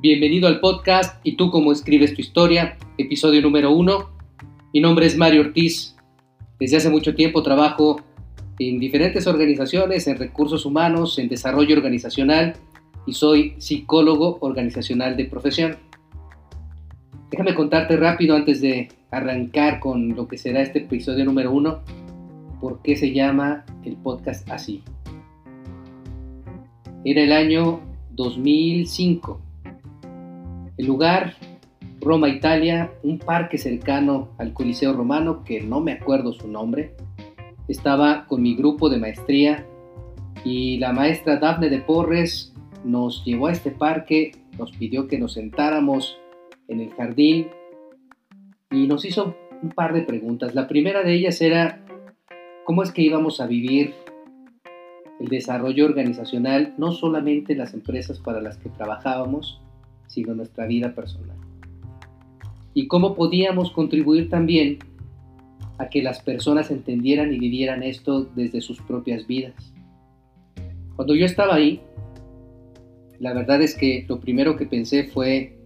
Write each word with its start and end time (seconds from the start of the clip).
Bienvenido 0.00 0.46
al 0.46 0.60
podcast 0.60 1.18
y 1.24 1.34
tú 1.34 1.50
cómo 1.50 1.72
escribes 1.72 2.14
tu 2.14 2.20
historia, 2.20 2.78
episodio 2.98 3.42
número 3.42 3.72
uno. 3.72 4.10
Mi 4.72 4.78
nombre 4.78 5.06
es 5.06 5.16
Mario 5.16 5.40
Ortiz. 5.40 5.96
Desde 6.60 6.76
hace 6.76 6.88
mucho 6.88 7.16
tiempo 7.16 7.42
trabajo 7.42 8.00
en 8.60 8.78
diferentes 8.78 9.26
organizaciones, 9.26 10.06
en 10.06 10.16
recursos 10.16 10.64
humanos, 10.64 11.18
en 11.18 11.28
desarrollo 11.28 11.74
organizacional 11.76 12.54
y 13.08 13.12
soy 13.14 13.54
psicólogo 13.58 14.38
organizacional 14.40 15.16
de 15.16 15.24
profesión. 15.24 15.76
Déjame 17.32 17.56
contarte 17.56 17.96
rápido 17.96 18.36
antes 18.36 18.60
de 18.60 18.86
arrancar 19.10 19.80
con 19.80 20.14
lo 20.14 20.28
que 20.28 20.38
será 20.38 20.62
este 20.62 20.78
episodio 20.78 21.24
número 21.24 21.50
uno, 21.50 21.80
por 22.60 22.82
qué 22.82 22.94
se 22.94 23.12
llama 23.12 23.66
el 23.84 23.96
podcast 23.96 24.48
así. 24.48 24.80
Era 27.04 27.20
el 27.22 27.32
año 27.32 27.80
2005. 28.12 29.47
El 30.78 30.86
lugar, 30.86 31.34
Roma, 32.00 32.28
Italia, 32.28 32.92
un 33.02 33.18
parque 33.18 33.58
cercano 33.58 34.28
al 34.38 34.52
Coliseo 34.52 34.92
Romano, 34.92 35.42
que 35.42 35.60
no 35.60 35.80
me 35.80 35.90
acuerdo 35.90 36.32
su 36.32 36.46
nombre. 36.46 36.94
Estaba 37.66 38.26
con 38.26 38.42
mi 38.42 38.54
grupo 38.54 38.88
de 38.88 38.98
maestría 38.98 39.66
y 40.44 40.78
la 40.78 40.92
maestra 40.92 41.38
Dafne 41.38 41.68
de 41.68 41.80
Porres 41.80 42.54
nos 42.84 43.24
llevó 43.24 43.48
a 43.48 43.52
este 43.52 43.72
parque, 43.72 44.30
nos 44.56 44.70
pidió 44.70 45.08
que 45.08 45.18
nos 45.18 45.32
sentáramos 45.32 46.16
en 46.68 46.80
el 46.80 46.90
jardín 46.90 47.48
y 48.70 48.86
nos 48.86 49.04
hizo 49.04 49.34
un 49.60 49.70
par 49.70 49.92
de 49.92 50.02
preguntas. 50.02 50.54
La 50.54 50.68
primera 50.68 51.02
de 51.02 51.12
ellas 51.12 51.40
era, 51.40 51.84
¿cómo 52.64 52.84
es 52.84 52.92
que 52.92 53.02
íbamos 53.02 53.40
a 53.40 53.48
vivir 53.48 53.94
el 55.18 55.26
desarrollo 55.26 55.86
organizacional 55.86 56.74
no 56.78 56.92
solamente 56.92 57.54
en 57.54 57.58
las 57.58 57.74
empresas 57.74 58.20
para 58.20 58.40
las 58.40 58.58
que 58.58 58.68
trabajábamos, 58.68 59.60
sino 60.08 60.34
nuestra 60.34 60.66
vida 60.66 60.94
personal. 60.94 61.36
Y 62.74 62.88
cómo 62.88 63.14
podíamos 63.14 63.70
contribuir 63.70 64.28
también 64.28 64.78
a 65.78 65.88
que 65.88 66.02
las 66.02 66.20
personas 66.20 66.70
entendieran 66.70 67.32
y 67.32 67.38
vivieran 67.38 67.82
esto 67.82 68.24
desde 68.34 68.60
sus 68.60 68.80
propias 68.82 69.26
vidas. 69.26 69.72
Cuando 70.96 71.14
yo 71.14 71.24
estaba 71.24 71.54
ahí, 71.54 71.80
la 73.20 73.32
verdad 73.32 73.62
es 73.62 73.76
que 73.76 74.04
lo 74.08 74.20
primero 74.20 74.56
que 74.56 74.66
pensé 74.66 75.04
fue 75.04 75.56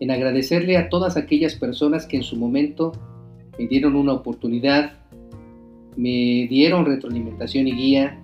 en 0.00 0.10
agradecerle 0.10 0.78
a 0.78 0.88
todas 0.88 1.16
aquellas 1.16 1.54
personas 1.54 2.06
que 2.06 2.16
en 2.16 2.22
su 2.22 2.36
momento 2.36 2.92
me 3.58 3.66
dieron 3.66 3.96
una 3.96 4.14
oportunidad, 4.14 4.94
me 5.96 6.46
dieron 6.48 6.86
retroalimentación 6.86 7.68
y 7.68 7.72
guía, 7.72 8.18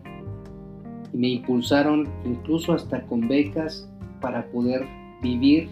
me 1.13 1.29
impulsaron 1.29 2.09
incluso 2.25 2.73
hasta 2.73 3.03
con 3.07 3.29
becas 3.29 3.89
para 4.21 4.47
poder 4.51 4.87
vivir 5.27 5.69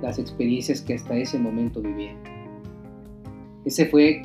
las 0.00 0.18
experiencias 0.18 0.80
que 0.80 0.94
hasta 0.94 1.16
ese 1.16 1.38
momento 1.38 1.80
vivía. 1.80 2.14
Ese 3.64 3.86
fue 3.86 4.22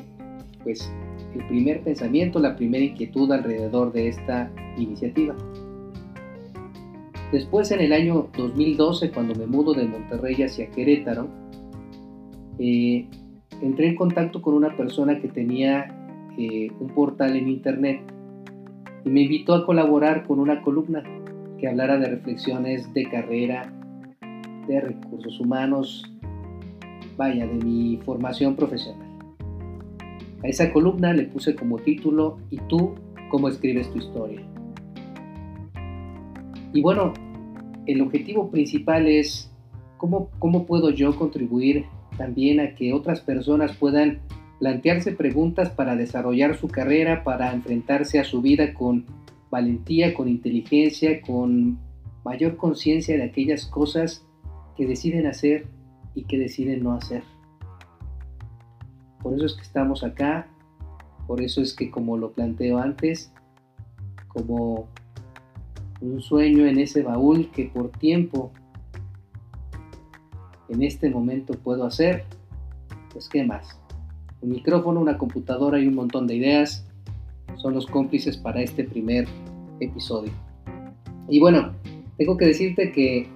pues 0.64 0.90
el 1.34 1.46
primer 1.46 1.82
pensamiento, 1.82 2.38
la 2.38 2.56
primera 2.56 2.84
inquietud 2.84 3.30
alrededor 3.30 3.92
de 3.92 4.08
esta 4.08 4.50
iniciativa. 4.76 5.36
Después 7.32 7.70
en 7.70 7.80
el 7.80 7.92
año 7.92 8.28
2012, 8.36 9.10
cuando 9.10 9.34
me 9.34 9.46
mudo 9.46 9.74
de 9.74 9.84
Monterrey 9.84 10.42
hacia 10.42 10.70
Querétaro, 10.70 11.28
eh, 12.58 13.06
entré 13.60 13.88
en 13.88 13.96
contacto 13.96 14.40
con 14.40 14.54
una 14.54 14.76
persona 14.76 15.20
que 15.20 15.28
tenía 15.28 15.94
eh, 16.38 16.70
un 16.80 16.88
portal 16.88 17.36
en 17.36 17.48
internet 17.48 18.00
y 19.04 19.10
me 19.10 19.22
invitó 19.22 19.54
a 19.54 19.66
colaborar 19.66 20.26
con 20.26 20.40
una 20.40 20.62
columna 20.62 21.02
que 21.58 21.68
hablara 21.68 21.98
de 21.98 22.06
reflexiones 22.08 22.92
de 22.94 23.08
carrera, 23.10 23.72
de 24.68 24.80
recursos 24.80 25.40
humanos, 25.40 26.04
vaya, 27.16 27.46
de 27.46 27.54
mi 27.64 27.98
formación 28.04 28.54
profesional. 28.54 29.08
A 30.44 30.46
esa 30.46 30.72
columna 30.72 31.12
le 31.12 31.24
puse 31.24 31.56
como 31.56 31.78
título 31.78 32.38
¿Y 32.50 32.58
tú 32.68 32.94
cómo 33.30 33.48
escribes 33.48 33.90
tu 33.90 33.98
historia? 33.98 34.40
Y 36.72 36.82
bueno, 36.82 37.12
el 37.86 38.02
objetivo 38.02 38.50
principal 38.50 39.08
es 39.08 39.50
cómo, 39.96 40.30
cómo 40.38 40.66
puedo 40.66 40.90
yo 40.90 41.16
contribuir 41.16 41.86
también 42.16 42.60
a 42.60 42.74
que 42.74 42.92
otras 42.92 43.20
personas 43.20 43.74
puedan 43.76 44.20
plantearse 44.60 45.12
preguntas 45.12 45.70
para 45.70 45.96
desarrollar 45.96 46.56
su 46.56 46.68
carrera, 46.68 47.24
para 47.24 47.52
enfrentarse 47.52 48.18
a 48.18 48.24
su 48.24 48.42
vida 48.42 48.74
con 48.74 49.06
valentía, 49.50 50.14
con 50.14 50.28
inteligencia, 50.28 51.22
con 51.22 51.78
mayor 52.24 52.56
conciencia 52.56 53.16
de 53.16 53.22
aquellas 53.22 53.64
cosas 53.64 54.27
que 54.78 54.86
deciden 54.86 55.26
hacer 55.26 55.66
y 56.14 56.24
que 56.24 56.38
deciden 56.38 56.82
no 56.82 56.94
hacer. 56.94 57.22
Por 59.22 59.34
eso 59.34 59.44
es 59.44 59.54
que 59.54 59.62
estamos 59.62 60.02
acá, 60.02 60.48
por 61.26 61.42
eso 61.42 61.60
es 61.60 61.74
que 61.74 61.90
como 61.90 62.16
lo 62.16 62.32
planteo 62.32 62.78
antes, 62.78 63.30
como 64.28 64.88
un 66.00 66.22
sueño 66.22 66.64
en 66.64 66.78
ese 66.78 67.02
baúl 67.02 67.50
que 67.50 67.66
por 67.66 67.90
tiempo 67.90 68.52
en 70.70 70.82
este 70.82 71.10
momento 71.10 71.52
puedo 71.54 71.84
hacer, 71.84 72.24
pues 73.12 73.28
qué 73.28 73.44
más 73.44 73.78
un 74.40 74.50
micrófono, 74.50 75.00
una 75.00 75.18
computadora 75.18 75.80
y 75.80 75.86
un 75.86 75.94
montón 75.94 76.26
de 76.26 76.36
ideas 76.36 76.84
son 77.56 77.74
los 77.74 77.86
cómplices 77.86 78.36
para 78.36 78.62
este 78.62 78.84
primer 78.84 79.26
episodio. 79.80 80.32
Y 81.28 81.40
bueno, 81.40 81.72
tengo 82.16 82.36
que 82.36 82.46
decirte 82.46 82.92
que 82.92 83.28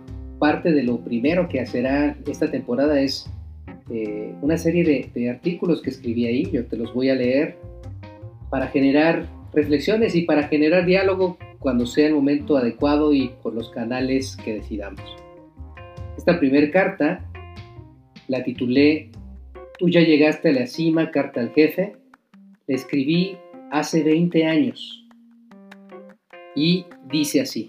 parte 0.43 0.73
de 0.73 0.83
lo 0.83 0.99
primero 0.99 1.49
que 1.49 1.61
hacerá 1.61 2.17
esta 2.27 2.51
temporada 2.51 3.01
es 3.01 3.31
eh, 3.93 4.35
una 4.43 4.59
serie 4.59 5.09
de, 5.15 5.31
artículos 5.31 5.81
que 5.81 5.91
escribí 5.91 6.27
ahí, 6.27 6.51
yo 6.51 6.67
te 6.67 6.77
los 6.77 6.93
voy 6.93 7.11
a 7.11 7.15
leer 7.15 7.59
para 8.51 8.67
generar 8.67 9.25
reflexiones 9.53 10.17
y 10.17 10.23
para 10.23 10.49
generar 10.49 10.85
diálogo 10.85 11.39
cuando 11.61 11.87
sea 11.87 12.09
el 12.09 12.15
momento 12.15 12.57
adecuado 12.57 13.13
y 13.13 13.31
por 13.41 13.55
los 13.55 13.71
canales 13.71 14.37
que 14.45 14.55
decidamos. 14.55 15.05
Esta 16.19 16.41
primera 16.41 16.69
carta 16.73 17.25
la 18.27 18.43
titulé 18.43 19.13
Tú 19.79 19.91
ya 19.91 20.01
llegaste 20.01 20.49
a 20.49 20.53
la 20.55 20.67
cima, 20.67 21.13
carta 21.13 21.41
al 21.41 21.51
jefe. 21.51 21.93
Le 22.67 22.75
escribí 22.75 23.37
hace 23.71 24.03
20 24.03 24.45
años. 24.45 25.07
Y 26.57 26.85
dice 27.09 27.41
así. 27.41 27.69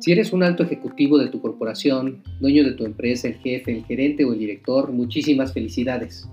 Si 0.00 0.12
eres 0.12 0.32
un 0.32 0.42
alto 0.42 0.62
ejecutivo 0.62 1.18
de 1.18 1.28
tu 1.28 1.42
corporación, 1.42 2.22
dueño 2.40 2.64
de 2.64 2.72
tu 2.72 2.86
empresa, 2.86 3.28
el 3.28 3.34
jefe, 3.34 3.76
el 3.76 3.84
gerente 3.84 4.24
o 4.24 4.32
el 4.32 4.38
director, 4.38 4.90
muchísimas 4.92 5.52
felicidades. 5.52 6.26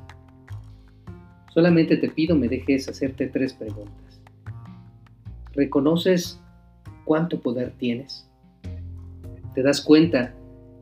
Solamente 1.54 1.98
te 1.98 2.08
pido 2.10 2.38
me 2.38 2.48
dejes 2.48 2.88
hacerte 2.88 3.28
tres 3.28 3.54
preguntas. 3.54 4.22
¿Reconoces 5.52 6.40
cuánto 7.04 7.42
poder 7.42 7.74
tienes? 7.78 8.30
¿Te 9.54 9.62
das 9.64 9.82
cuenta 9.82 10.34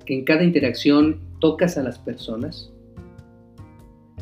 que 0.05 0.13
en 0.13 0.23
cada 0.23 0.43
interacción 0.43 1.21
tocas 1.39 1.79
a 1.79 1.83
las 1.83 1.97
personas? 1.97 2.71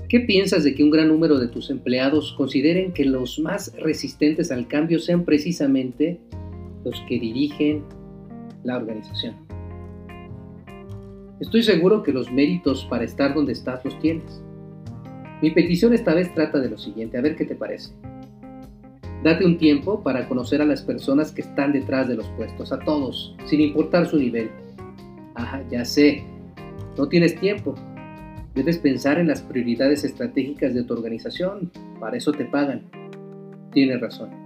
¿Qué 0.07 0.22
piensas 0.22 0.63
de 0.63 0.73
que 0.73 0.85
un 0.85 0.91
gran 0.91 1.09
número 1.09 1.38
de 1.38 1.50
tus 1.50 1.69
empleados 1.69 2.34
consideren 2.38 2.94
que 2.94 3.03
los 3.03 3.40
más 3.40 3.75
resistentes 3.78 4.52
al 4.52 4.69
cambio 4.69 5.00
sean 5.00 5.25
precisamente 5.25 6.22
los 6.85 6.97
que 7.09 7.19
dirigen 7.19 7.84
la 8.63 8.78
organización? 8.78 9.35
Estoy 11.40 11.63
seguro 11.63 12.03
que 12.03 12.13
los 12.13 12.31
méritos 12.31 12.85
para 12.90 13.03
estar 13.03 13.34
donde 13.34 13.53
estás 13.53 13.84
los 13.84 13.97
tienes. 14.00 14.41
Mi 15.41 15.51
petición 15.51 15.94
esta 15.94 16.13
vez 16.13 16.34
trata 16.34 16.59
de 16.59 16.69
lo 16.69 16.78
siguiente, 16.78 17.18
a 17.18 17.22
ver 17.22 17.35
qué 17.35 17.46
te 17.46 17.56
parece. 17.56 17.94
Date 19.23 19.46
un 19.46 19.57
tiempo 19.57 20.03
para 20.03 20.28
conocer 20.28 20.62
a 20.62 20.66
las 20.66 20.82
personas 20.82 21.32
que 21.32 21.41
están 21.41 21.73
detrás 21.73 22.08
de 22.08 22.16
los 22.16 22.28
puestos, 22.29 22.72
a 22.72 22.79
todos, 22.79 23.35
sin 23.46 23.61
importar 23.61 24.08
su 24.08 24.17
nivel. 24.17 24.49
Ajá, 25.35 25.64
ya 25.70 25.84
sé, 25.85 26.23
no 26.97 27.08
tienes 27.08 27.40
tiempo, 27.40 27.76
Debes 28.55 28.78
pensar 28.78 29.17
en 29.17 29.28
las 29.28 29.41
prioridades 29.41 30.03
estratégicas 30.03 30.76
de 30.76 30.84
tu 30.84 30.93
organización, 30.93 31.72
para 31.99 32.17
eso 32.17 32.32
te 32.32 32.46
pagan. 32.46 32.84
Tienes 33.72 33.99
razón. 33.99 34.42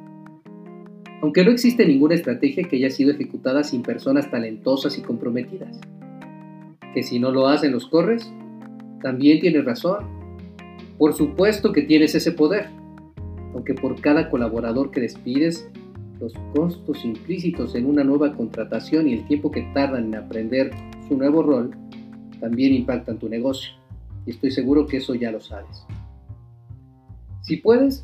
Aunque 1.22 1.44
no 1.44 1.52
existe 1.52 1.86
ninguna 1.86 2.16
estrategia 2.16 2.64
que 2.64 2.78
haya 2.78 2.90
sido 2.90 3.12
ejecutada 3.12 3.64
sin 3.64 3.82
personas 3.82 4.30
talentosas 4.30 4.98
y 4.98 5.02
comprometidas. 5.02 5.80
Que 6.94 7.04
si 7.04 7.20
no 7.20 7.32
lo 7.32 7.48
hacen 7.48 7.72
los 7.72 7.88
corres, 7.88 8.32
también 9.02 9.40
tienes 9.40 9.66
razón. 9.66 10.06
Por 10.98 11.14
supuesto 11.14 11.72
que 11.72 11.84
tienes 11.84 12.16
ese 12.16 12.32
poder, 12.32 12.68
aunque 13.54 13.74
por 13.74 14.00
cada 14.02 14.30
colaborador 14.30 14.92
que 14.92 15.02
despides, 15.02 15.70
los 16.20 16.34
costos 16.56 17.06
implícitos 17.06 17.76
en 17.76 17.86
una 17.86 18.04
nueva 18.04 18.36
contratación 18.36 19.08
y 19.08 19.14
el 19.14 19.28
tiempo 19.28 19.52
que 19.52 19.62
tardan 19.74 20.06
en 20.06 20.16
aprender 20.16 20.72
su 21.08 21.16
nuevo 21.16 21.44
rol 21.44 21.76
también 22.40 22.74
impactan 22.74 23.20
tu 23.20 23.30
negocio 23.30 23.74
y 24.26 24.32
estoy 24.32 24.52
seguro 24.52 24.86
que 24.86 24.98
eso 24.98 25.16
ya 25.16 25.32
lo 25.32 25.40
sabes. 25.40 25.86
Si 27.42 27.58
puedes, 27.58 28.04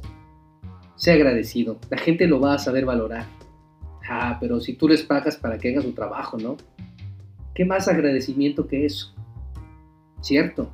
sé 1.04 1.12
agradecido, 1.12 1.80
la 1.90 1.98
gente 1.98 2.28
lo 2.28 2.40
va 2.40 2.54
a 2.54 2.60
saber 2.60 2.86
valorar. 2.86 3.26
Ah, 4.08 4.38
pero 4.40 4.62
si 4.62 4.74
tú 4.74 4.88
les 4.88 5.04
pagas 5.04 5.36
para 5.36 5.58
que 5.58 5.70
hagan 5.70 5.84
su 5.84 5.92
trabajo, 5.92 6.38
¿no? 6.38 6.56
¿Qué 7.54 7.66
más 7.66 7.90
agradecimiento 7.90 8.68
que 8.68 8.86
eso? 8.86 9.14
Cierto, 10.22 10.72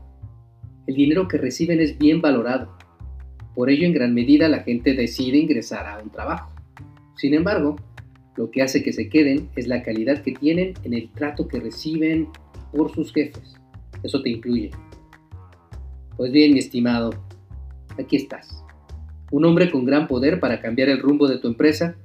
el 0.86 0.94
dinero 0.94 1.28
que 1.28 1.40
reciben 1.40 1.80
es 1.80 1.98
bien 1.98 2.22
valorado. 2.22 2.78
Por 3.56 3.72
ello, 3.72 3.88
en 3.88 3.94
gran 3.94 4.14
medida, 4.14 4.48
la 4.50 4.60
gente 4.60 4.94
decide 4.94 5.40
ingresar 5.40 5.88
a 5.88 5.98
un 5.98 6.12
trabajo. 6.12 6.54
Sin 7.18 7.34
embargo, 7.34 7.78
lo 8.36 8.52
que 8.52 8.62
hace 8.62 8.84
que 8.84 8.94
se 8.94 9.10
queden 9.10 9.50
es 9.56 9.68
la 9.68 9.82
calidad 9.82 10.22
que 10.22 10.34
tienen 10.34 10.75
en 10.84 10.94
el 10.94 11.10
trato 11.10 11.48
que 11.48 11.60
reciben 11.60 12.28
por 12.72 12.94
sus 12.94 13.12
jefes. 13.12 13.56
Eso 14.04 14.22
te 14.22 14.30
incluye. 14.30 14.70
Pues 16.18 16.32
bien, 16.32 16.54
mi 16.54 16.60
estimado, 16.60 17.16
aquí 17.98 18.16
estás. 18.16 18.64
Un 19.31 19.46
hombre 19.46 19.70
con 19.70 19.86
gran 19.86 20.08
poder 20.08 20.40
para 20.40 20.62
cambiar 20.62 20.90
el 20.90 21.00
rumbo 21.00 21.28
de 21.28 21.38
tu 21.38 21.48
empresa. 21.48 21.96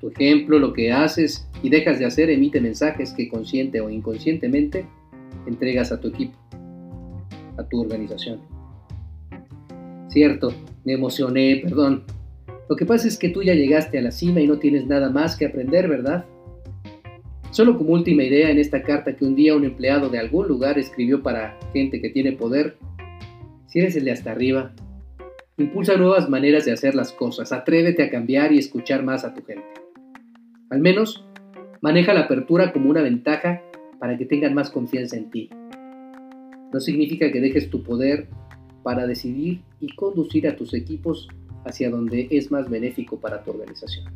Tu 0.00 0.08
ejemplo, 0.08 0.58
lo 0.58 0.72
que 0.72 0.92
haces 0.92 1.48
y 1.62 1.70
dejas 1.70 1.98
de 1.98 2.06
hacer 2.06 2.30
emite 2.30 2.60
mensajes 2.60 3.12
que 3.12 3.28
consciente 3.28 3.80
o 3.80 3.90
inconscientemente 3.90 4.86
entregas 5.46 5.92
a 5.92 6.00
tu 6.00 6.08
equipo, 6.08 6.36
a 7.56 7.64
tu 7.64 7.80
organización. 7.80 8.40
Cierto, 10.08 10.52
me 10.84 10.94
emocioné, 10.94 11.60
perdón. 11.62 12.04
Lo 12.68 12.76
que 12.76 12.86
pasa 12.86 13.08
es 13.08 13.18
que 13.18 13.28
tú 13.28 13.42
ya 13.42 13.54
llegaste 13.54 13.98
a 13.98 14.02
la 14.02 14.10
cima 14.10 14.40
y 14.40 14.46
no 14.46 14.58
tienes 14.58 14.86
nada 14.86 15.10
más 15.10 15.36
que 15.36 15.46
aprender, 15.46 15.88
¿verdad? 15.88 16.24
Solo 17.50 17.78
como 17.78 17.92
última 17.92 18.22
idea 18.22 18.50
en 18.50 18.58
esta 18.58 18.82
carta 18.82 19.16
que 19.16 19.24
un 19.24 19.34
día 19.34 19.54
un 19.54 19.64
empleado 19.64 20.08
de 20.08 20.18
algún 20.18 20.48
lugar 20.48 20.78
escribió 20.78 21.22
para 21.22 21.58
gente 21.72 22.00
que 22.00 22.10
tiene 22.10 22.32
poder, 22.32 22.76
si 23.68 23.80
hasta 23.80 24.30
arriba, 24.30 24.72
impulsa 25.58 25.96
nuevas 25.96 26.28
maneras 26.28 26.64
de 26.64 26.72
hacer 26.72 26.94
las 26.94 27.12
cosas, 27.12 27.52
atrévete 27.52 28.04
a 28.04 28.10
cambiar 28.10 28.52
y 28.52 28.58
escuchar 28.58 29.02
más 29.02 29.24
a 29.24 29.34
tu 29.34 29.44
gente. 29.44 29.66
Al 30.70 30.80
menos, 30.80 31.24
maneja 31.80 32.14
la 32.14 32.20
apertura 32.20 32.72
como 32.72 32.90
una 32.90 33.02
ventaja 33.02 33.62
para 33.98 34.16
que 34.16 34.24
tengan 34.24 34.54
más 34.54 34.70
confianza 34.70 35.16
en 35.16 35.30
ti. 35.30 35.50
No 36.72 36.80
significa 36.80 37.32
que 37.32 37.40
dejes 37.40 37.70
tu 37.70 37.82
poder 37.82 38.28
para 38.84 39.06
decidir 39.06 39.62
y 39.80 39.94
conducir 39.96 40.46
a 40.46 40.54
tus 40.54 40.74
equipos 40.74 41.28
hacia 41.64 41.90
donde 41.90 42.28
es 42.30 42.50
más 42.50 42.70
benéfico 42.70 43.18
para 43.18 43.42
tu 43.42 43.50
organización. 43.50 44.06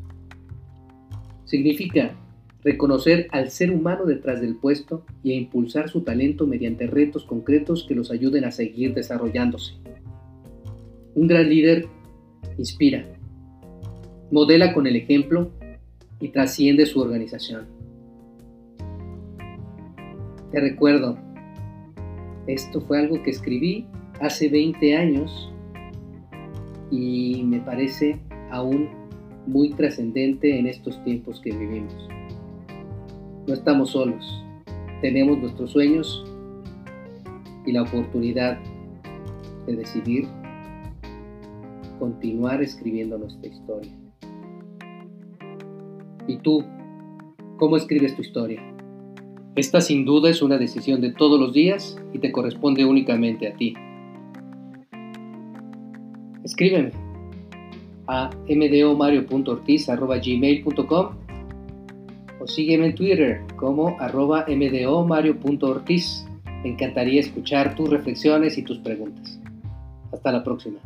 Significa 1.45 2.15
reconocer 2.63 3.27
al 3.33 3.51
ser 3.51 3.73
humano 3.73 4.05
detrás 4.05 4.41
del 4.41 4.55
puesto 4.55 5.05
y 5.25 5.33
impulsar 5.33 5.89
su 5.89 6.03
talento 6.03 6.47
mediante 6.47 6.87
retos 6.87 7.25
concretos 7.25 7.85
que 7.89 7.97
los 7.97 8.13
ayuden 8.13 8.45
a 8.45 8.53
seguir 8.53 8.95
desarrollándose. 8.95 9.75
Un 11.15 11.27
gran 11.27 11.49
líder 11.49 11.87
inspira, 12.59 13.05
modela 14.31 14.73
con 14.73 14.87
el 14.87 14.97
ejemplo 14.97 15.51
y 16.21 16.29
trasciende 16.29 16.87
su 16.87 17.01
organización. 17.01 17.67
Te 20.51 20.61
recuerdo, 20.61 21.19
esto 22.47 22.81
fue 22.81 22.99
algo 22.99 23.23
que 23.23 23.31
escribí 23.31 23.87
hace 24.21 24.49
20 24.49 24.97
años 24.97 25.53
y 26.91 27.43
me 27.45 27.61
parece 27.61 28.19
aún 28.51 28.89
muy 29.47 29.71
trascendente 29.71 30.59
en 30.59 30.67
estos 30.67 31.03
tiempos 31.05 31.41
que 31.41 31.53
vivimos. 31.53 32.09
No 33.47 33.55
estamos 33.55 33.91
solos, 33.91 34.45
tenemos 35.01 35.39
nuestros 35.39 35.73
sueños 35.73 36.25
y 37.67 37.73
la 37.73 37.83
oportunidad 37.83 38.59
de 39.67 39.77
decidir 39.77 40.29
continuar 42.03 42.61
escribiendo 42.61 43.17
nuestra 43.17 43.49
historia. 43.49 43.93
¿Y 46.27 46.37
tú? 46.39 46.65
¿Cómo 47.59 47.77
escribes 47.77 48.17
tu 48.17 48.23
historia? 48.23 48.61
Esta 49.55 49.81
sin 49.81 50.05
duda 50.05 50.29
es 50.29 50.43
una 50.43 50.59
decisión 50.59 51.01
de 51.01 51.13
todos 51.13 51.39
los 51.39 51.53
días 51.53 51.97
y 52.13 52.19
te 52.19 52.33
corresponde 52.33 52.85
únicamente 52.85 53.47
a 53.47 53.55
ti. 53.55 53.75
Escríbeme 56.43 56.91
a 58.09 58.31
mdomario.ortiz.gmail.com 58.49 61.09
o 62.41 62.47
sígueme 62.49 62.87
en 62.87 62.97
Twitter 62.97 63.43
como 63.55 63.97
arroba 64.01 64.45
mdomario.ortiz. 64.49 66.27
Me 66.65 66.71
encantaría 66.71 67.21
escuchar 67.21 67.77
tus 67.77 67.91
reflexiones 67.91 68.59
y 68.59 68.63
tus 68.63 68.79
preguntas. 68.79 69.39
Hasta 70.11 70.33
la 70.33 70.43
próxima. 70.43 70.81